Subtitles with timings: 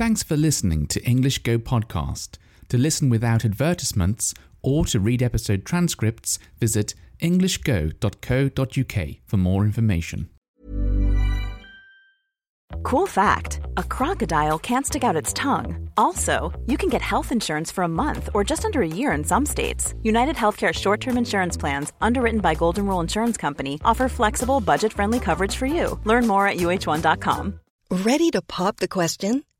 [0.00, 2.38] Thanks for listening to English Go Podcast.
[2.70, 10.30] To listen without advertisements or to read episode transcripts, visit englishgo.co.uk for more information.
[12.82, 15.90] Cool fact a crocodile can't stick out its tongue.
[15.98, 19.22] Also, you can get health insurance for a month or just under a year in
[19.22, 19.92] some states.
[20.02, 24.94] United Healthcare short term insurance plans, underwritten by Golden Rule Insurance Company, offer flexible, budget
[24.94, 26.00] friendly coverage for you.
[26.06, 27.60] Learn more at uh1.com.
[27.90, 29.44] Ready to pop the question?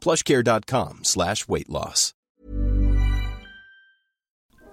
[0.00, 2.14] plushcare.com slash weight loss.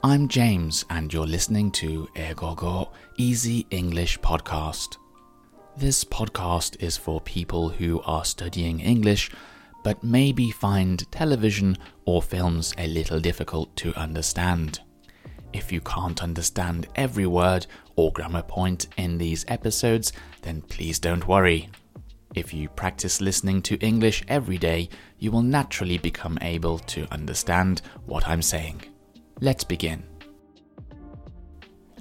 [0.04, 4.98] I'm James, and you're listening to EigoGo Easy English Podcast.
[5.78, 9.32] This podcast is for people who are studying English
[9.86, 14.80] but maybe find television or films a little difficult to understand.
[15.54, 21.28] If you can't understand every word or grammar point in these episodes, then please don't
[21.28, 21.70] worry.
[22.36, 27.82] If you practice listening to English every day, you will naturally become able to understand
[28.06, 28.84] what I'm saying.
[29.40, 30.04] Let's begin.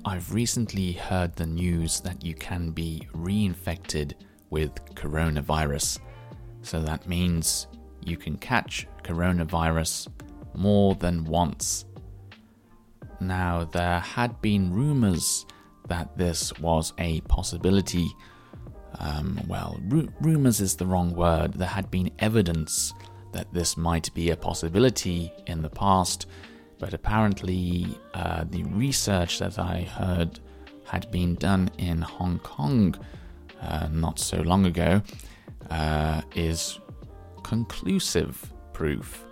[0.05, 4.15] I've recently heard the news that you can be reinfected
[4.51, 6.01] with coronavirus.
[6.63, 7.69] So that means
[8.05, 10.09] you can catch coronavirus
[10.55, 11.85] more than once.
[13.21, 15.47] Now, there had been rumors
[15.89, 18.09] that this was a possibility.
[18.99, 21.55] Um, well, ru- rumors is the wrong word.
[21.55, 22.93] There had been evidence
[23.33, 26.27] that this might be a possibility in the past,
[26.79, 30.41] but apparently, uh, the research that I heard
[30.85, 32.95] had been done in Hong Kong
[33.61, 35.03] uh, not so long ago
[35.71, 36.79] uh, is
[37.43, 39.25] conclusive proof.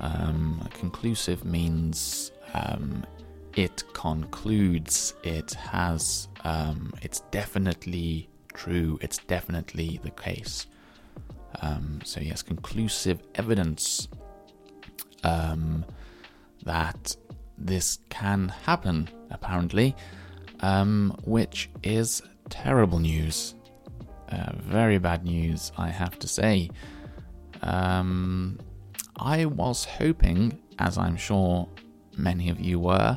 [0.00, 3.04] Um, conclusive means um,
[3.54, 10.66] it concludes, it has, um, it's definitely true, it's definitely the case.
[11.62, 14.08] Um, so, yes, conclusive evidence
[15.24, 15.84] um,
[16.64, 17.16] that
[17.58, 19.94] this can happen, apparently,
[20.60, 23.54] um, which is terrible news.
[24.30, 26.70] Uh, very bad news, I have to say.
[27.62, 28.58] Um,
[29.16, 31.68] I was hoping, as I'm sure
[32.16, 33.16] many of you were,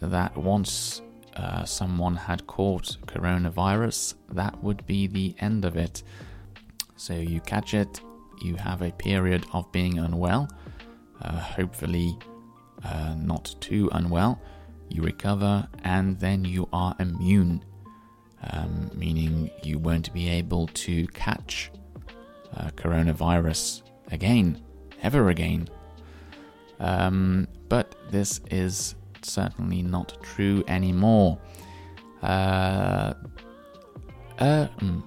[0.00, 1.02] that once
[1.36, 6.02] uh, someone had caught coronavirus, that would be the end of it.
[6.96, 8.00] So you catch it,
[8.42, 10.48] you have a period of being unwell,
[11.20, 12.18] uh, hopefully
[12.84, 14.40] uh, not too unwell,
[14.88, 17.64] you recover, and then you are immune,
[18.50, 21.70] um, meaning you won't be able to catch
[22.56, 24.62] uh, coronavirus again,
[25.02, 25.68] ever again.
[26.78, 31.38] Um, but this is certainly not true anymore.
[32.22, 33.14] Uh,
[34.38, 35.02] uh, mm,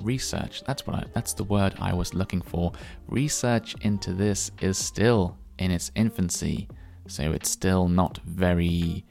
[0.00, 0.62] research.
[0.66, 2.72] That's what I, that's the word I was looking for.
[3.08, 6.68] Research into this is still in its infancy,
[7.08, 9.04] so it's still not very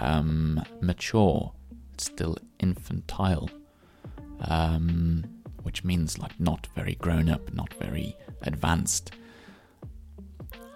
[0.00, 1.52] um, mature.
[1.94, 3.50] It's still infantile.
[4.42, 5.24] Um,
[5.68, 9.12] which means like not very grown up, not very advanced.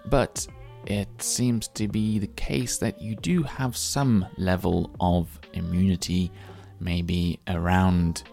[0.05, 0.45] But
[0.85, 6.31] it seems to be the case that you do have some level of immunity,
[6.79, 8.23] maybe around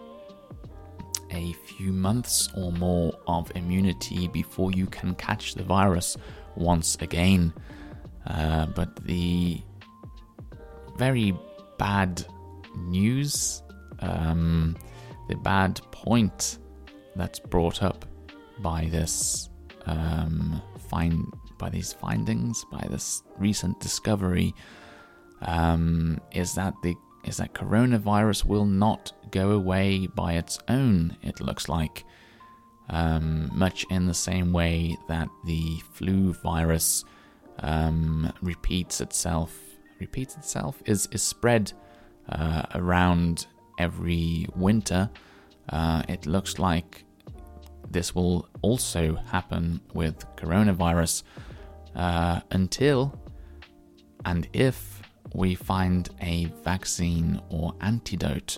[1.31, 6.17] a few months or more of immunity before you can catch the virus
[6.55, 7.53] once again.
[8.27, 9.61] Uh, but the
[10.97, 11.33] very
[11.77, 12.23] bad
[12.75, 13.63] news
[14.01, 14.75] um,
[15.27, 16.57] the bad point
[17.15, 18.05] that's brought up
[18.59, 19.49] by this
[19.85, 21.25] um, find
[21.61, 24.53] by these findings, by this recent discovery,
[25.43, 31.15] um, is that the is that coronavirus will not go away by its own.
[31.21, 32.03] It looks like,
[32.89, 37.05] um, much in the same way that the flu virus
[37.59, 39.55] um, repeats itself,
[39.99, 41.71] repeats itself is is spread
[42.29, 43.45] uh, around
[43.77, 45.09] every winter.
[45.69, 47.05] Uh, it looks like
[47.91, 51.23] this will also happen with coronavirus
[51.95, 53.17] uh, until
[54.25, 55.01] and if
[55.33, 58.57] we find a vaccine or antidote,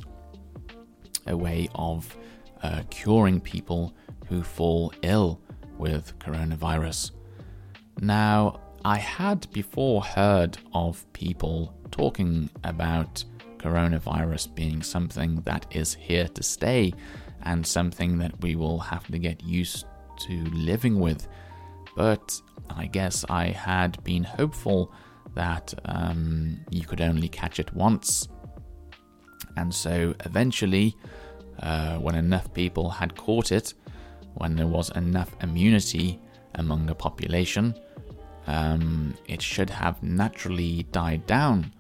[1.28, 2.18] a way of
[2.64, 3.94] uh, curing people
[4.28, 5.40] who fall ill
[5.78, 7.12] with coronavirus.
[8.00, 13.24] Now, I had before heard of people talking about
[13.58, 16.94] coronavirus being something that is here to stay
[17.44, 19.86] and something that we will have to get used
[20.20, 21.28] to living with.
[21.96, 24.92] But I guess I had been hopeful
[25.36, 28.28] that um, you could only catch it once.
[29.58, 30.96] And so eventually,
[31.62, 33.74] uh, when enough people had caught it,
[34.36, 36.20] when there was enough immunity
[36.56, 37.76] among the population,
[38.48, 41.72] um, it should have naturally died down.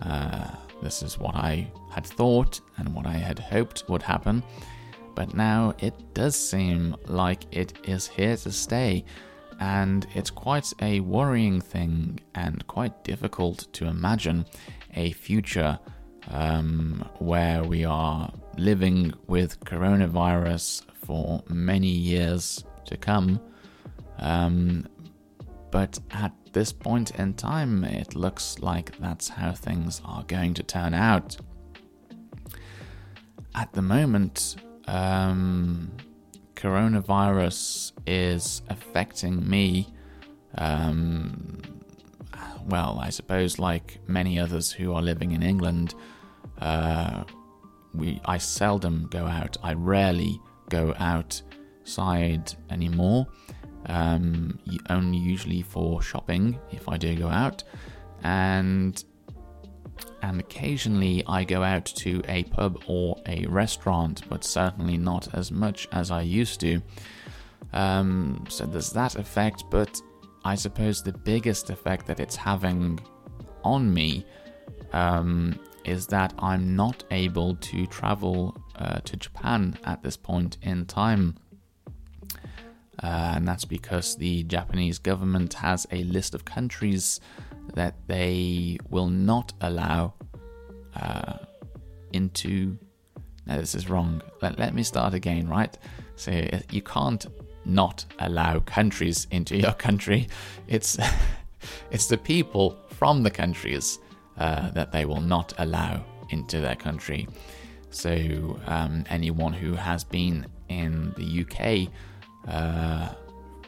[0.00, 0.48] Uh,
[0.82, 4.42] this is what I had thought and what I had hoped would happen.
[5.14, 9.04] But now it does seem like it is here to stay,
[9.58, 14.46] and it's quite a worrying thing and quite difficult to imagine
[14.94, 15.78] a future
[16.30, 23.40] um, where we are living with coronavirus for many years to come.
[24.18, 24.86] Um,
[25.70, 30.62] but at this point in time, it looks like that's how things are going to
[30.62, 31.36] turn out.
[33.54, 34.56] At the moment,
[34.86, 35.87] um,
[36.58, 39.86] coronavirus is affecting me.
[40.56, 41.62] Um,
[42.66, 45.94] well, I suppose, like many others who are living in England,
[46.60, 47.22] uh,
[47.94, 49.56] we I seldom go out.
[49.62, 53.26] I rarely go outside anymore.
[53.86, 54.58] Um,
[54.90, 57.62] only usually for shopping if I do go out,
[58.22, 59.02] and
[60.22, 65.50] and occasionally I go out to a pub or a restaurant, but certainly not as
[65.50, 66.80] much as I used to.
[67.72, 70.00] Um, so there's that effect, but
[70.44, 73.00] I suppose the biggest effect that it's having
[73.64, 74.24] on me
[74.92, 80.86] um, is that I'm not able to travel uh, to Japan at this point in
[80.86, 81.36] time.
[83.02, 87.20] Uh, and that's because the Japanese government has a list of countries
[87.74, 90.14] that they will not allow
[90.94, 91.38] uh,
[92.12, 92.78] into.
[93.46, 94.20] No, this is wrong.
[94.42, 95.76] Let, let me start again, right?
[96.16, 96.30] So
[96.70, 97.26] you can't
[97.64, 100.28] not allow countries into your country.
[100.66, 100.98] It's
[101.90, 103.98] it's the people from the countries
[104.38, 107.28] uh, that they will not allow into their country.
[107.90, 111.92] So um, anyone who has been in the UK
[112.46, 113.14] uh,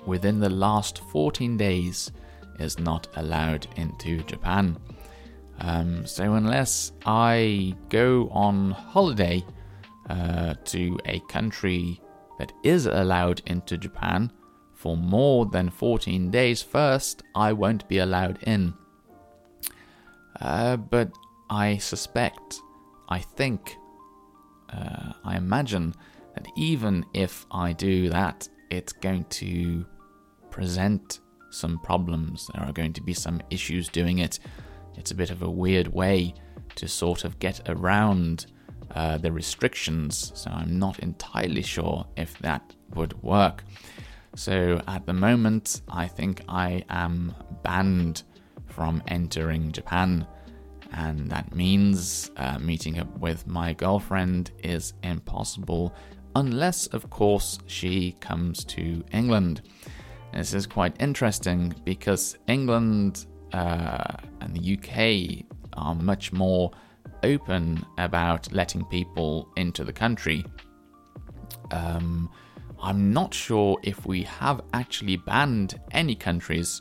[0.07, 2.13] within the last 14 days
[2.61, 4.79] is not allowed into Japan.
[5.61, 9.45] Um, so, unless I go on holiday
[10.09, 12.01] uh, to a country
[12.39, 14.33] that is allowed into Japan
[14.73, 18.73] for more than 14 days first, I won't be allowed in.
[20.41, 21.13] Uh, but
[21.51, 22.61] I suspect,
[23.09, 23.77] I think,
[24.73, 25.95] uh, I imagine
[26.35, 29.85] that even if I do that, it's going to
[30.51, 32.49] present some problems.
[32.55, 34.39] There are going to be some issues doing it.
[34.97, 36.35] It's a bit of a weird way
[36.77, 38.47] to sort of get around
[38.95, 43.65] uh, the restrictions, so I'm not entirely sure if that would work.
[44.35, 48.23] So at the moment, I think I am banned
[48.67, 50.27] from entering Japan,
[50.93, 55.95] and that means uh, meeting up with my girlfriend is impossible
[56.37, 59.63] unless, of course, she comes to England.
[60.33, 66.71] This is quite interesting because England uh, and the UK are much more
[67.23, 70.45] open about letting people into the country.
[71.73, 72.31] Um,
[72.83, 76.81] I'm not sure if we have actually banned any countries,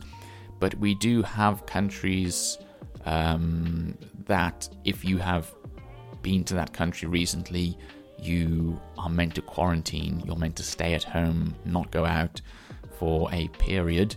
[0.59, 2.57] but we do have countries
[3.05, 5.53] um, that, if you have
[6.21, 7.77] been to that country recently,
[8.21, 12.41] you are meant to quarantine, you're meant to stay at home, not go out
[12.99, 14.15] for a period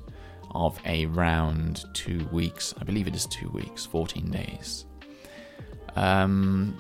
[0.51, 2.75] of around two weeks.
[2.81, 4.85] I believe it is two weeks, 14 days.
[5.97, 6.79] Um,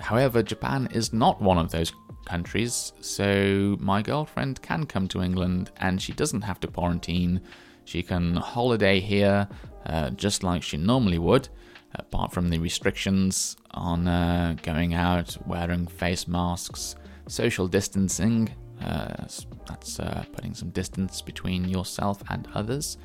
[0.00, 1.92] however, Japan is not one of those
[2.24, 7.40] countries, so my girlfriend can come to England and she doesn't have to quarantine.
[7.84, 9.46] She can holiday here
[9.86, 11.48] uh, just like she normally would,
[11.94, 16.96] apart from the restrictions on uh, going out, wearing face masks,
[17.28, 18.50] social distancing,
[18.84, 19.26] uh,
[19.68, 22.98] that's uh, putting some distance between yourself and others.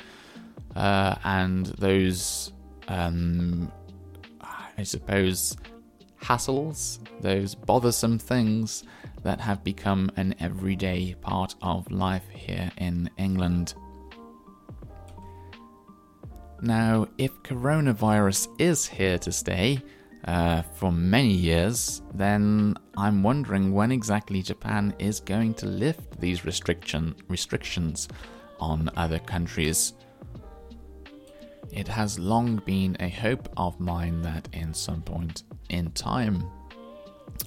[0.75, 2.51] uh, and those,
[2.87, 3.71] um,
[4.77, 5.57] I suppose,
[6.21, 8.83] hassles, those bothersome things
[9.23, 13.73] that have become an everyday part of life here in England.
[16.61, 19.81] Now, if coronavirus is here to stay
[20.25, 26.45] uh, for many years, then I'm wondering when exactly Japan is going to lift these
[26.45, 28.07] restriction restrictions
[28.59, 29.93] on other countries.
[31.71, 36.43] It has long been a hope of mine that in some point in time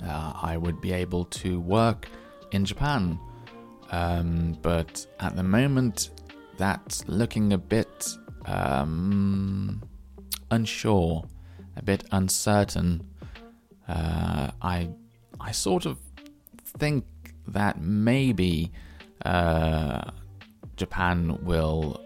[0.02, 2.08] uh, I would be able to work
[2.52, 3.18] in Japan.
[3.90, 6.10] Um, but at the moment,
[6.56, 9.82] that's looking a bit um,
[10.50, 11.24] unsure,
[11.76, 13.06] a bit uncertain.
[13.88, 14.90] Uh, I
[15.40, 15.98] I sort of
[16.64, 17.04] think
[17.48, 18.72] that maybe
[19.24, 20.10] uh,
[20.76, 22.00] Japan will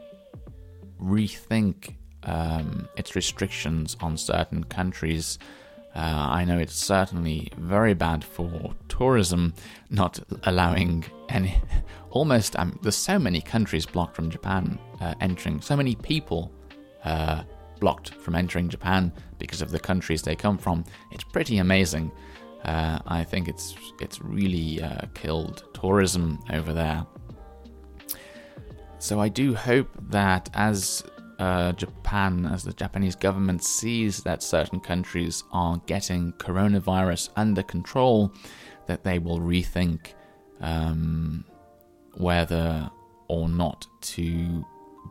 [1.01, 1.95] rethink
[2.25, 5.39] um, its restrictions on certain countries.
[5.95, 9.55] Uh, I know it's certainly very bad for tourism,
[9.89, 11.61] not allowing any.
[12.11, 16.51] Almost, um, there's so many countries blocked from Japan uh, entering, so many people
[17.05, 17.45] uh,
[17.81, 20.85] blocked from entering Japan because of the countries they come from.
[21.11, 22.11] It's pretty amazing.
[22.65, 27.07] Uh, I think it's it's really uh, killed tourism over there.
[28.99, 31.05] So I do hope that as
[31.39, 38.33] uh, Japan, as the Japanese government sees that certain countries are getting coronavirus under control,
[38.87, 40.15] that they will rethink
[40.61, 41.45] um,
[42.15, 42.91] whether
[43.29, 44.65] or not to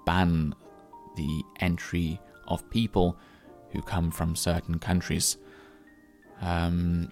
[0.06, 0.56] ban
[1.16, 3.18] the entry of people
[3.72, 5.38] who come from certain countries.
[6.42, 7.12] Um,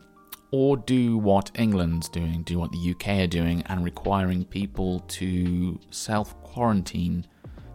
[0.52, 5.80] or do what England's doing, do what the UK are doing, and requiring people to
[5.90, 7.25] self quarantine,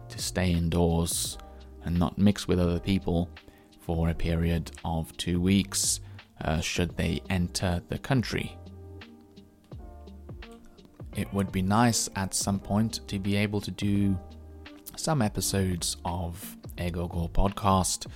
[0.07, 1.37] to stay indoors,
[1.83, 3.29] and not mix with other people
[3.81, 5.99] for a period of two weeks
[6.41, 8.55] uh, should they enter the country.
[11.15, 14.17] It would be nice at some point to be able to do
[14.95, 18.07] some episodes of EigoGo podcast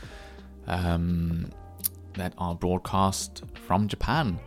[0.68, 1.50] um,
[2.16, 4.40] that are broadcast from Japan.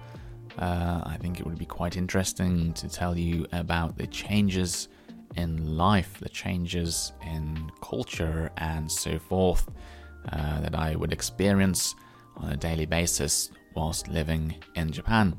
[0.59, 4.89] Uh, I think it would be quite interesting to tell you about the changes
[5.37, 9.69] in life, the changes in culture, and so forth
[10.33, 11.95] uh, that I would experience
[12.37, 15.37] on a daily basis whilst living in Japan.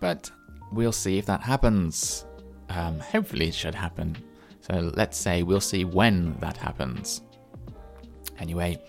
[0.00, 0.30] But
[0.72, 2.26] we'll see if that happens.
[2.68, 4.16] Um, hopefully, it should happen.
[4.60, 7.22] So let's say we'll see when that happens.
[8.38, 8.82] Anyway,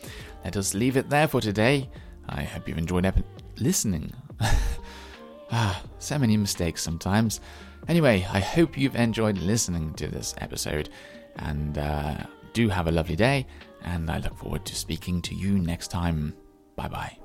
[0.44, 1.90] let us leave it there for today.
[2.28, 3.24] I hope you've enjoyed ep-
[3.60, 4.12] listening.
[5.52, 7.42] ah, so many mistakes sometimes.
[7.88, 10.90] Anyway, I hope you've enjoyed listening to this episode,
[11.38, 12.18] and uh,
[12.54, 13.46] do have a lovely day.
[13.84, 16.34] And I look forward to speaking to you next time.
[16.76, 17.25] Bye bye.